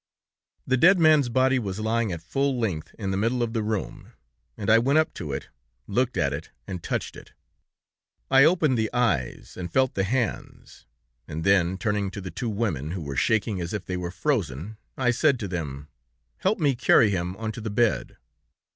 [0.65, 4.13] "The dead man's body was lying at full length in the middle of the room,
[4.57, 5.49] and I went up to it,
[5.85, 7.33] looked at it, and touched it.
[8.31, 10.87] I opened the eyes, and felt the hands,
[11.27, 14.77] and then, turning to the two women, who were shaking as if they were frozen,
[14.97, 15.87] I said to them:
[16.37, 18.17] 'Help me to carry him onto the bed.'